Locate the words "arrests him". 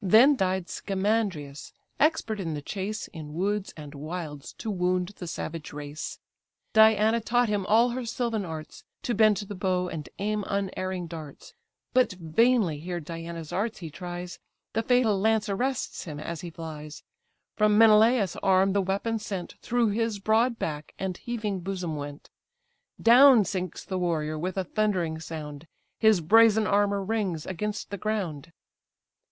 15.48-16.18